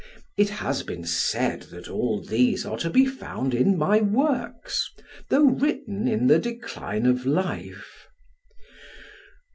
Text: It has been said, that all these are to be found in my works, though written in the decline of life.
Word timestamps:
It 0.35 0.49
has 0.49 0.81
been 0.81 1.03
said, 1.03 1.61
that 1.69 1.87
all 1.87 2.23
these 2.23 2.65
are 2.65 2.77
to 2.79 2.89
be 2.89 3.05
found 3.05 3.53
in 3.53 3.77
my 3.77 3.99
works, 4.01 4.89
though 5.29 5.45
written 5.45 6.07
in 6.07 6.25
the 6.25 6.39
decline 6.39 7.05
of 7.05 7.23
life. 7.27 8.07